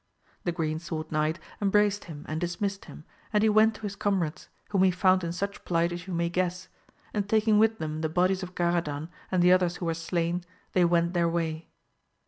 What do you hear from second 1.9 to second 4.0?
him and dismissed him, and he went to his